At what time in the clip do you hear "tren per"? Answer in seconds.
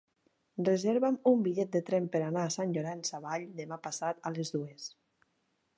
1.89-2.23